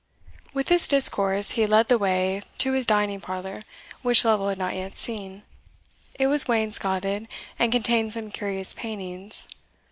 With 0.51 0.65
this 0.65 0.87
discourse 0.87 1.51
he 1.51 1.67
led 1.67 1.87
the 1.87 1.99
way 1.99 2.41
to 2.57 2.71
his 2.71 2.87
dining 2.87 3.21
parlour, 3.21 3.61
which 4.01 4.25
Lovel 4.25 4.49
had 4.49 4.57
not 4.57 4.73
yet 4.73 4.97
seen; 4.97 5.43
it 6.17 6.25
was 6.25 6.47
wainscotted, 6.47 7.27
and 7.59 7.71
contained 7.71 8.13
some 8.13 8.31
curious 8.31 8.73
paintings. 8.73 9.47